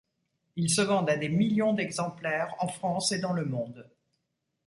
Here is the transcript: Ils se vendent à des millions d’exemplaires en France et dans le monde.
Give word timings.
Ils 0.55 0.71
se 0.71 0.81
vendent 0.81 1.11
à 1.11 1.15
des 1.15 1.29
millions 1.29 1.73
d’exemplaires 1.73 2.55
en 2.57 2.67
France 2.67 3.11
et 3.11 3.19
dans 3.19 3.33
le 3.33 3.45
monde. 3.45 3.87